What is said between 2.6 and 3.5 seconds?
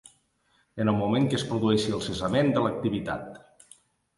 l'activitat.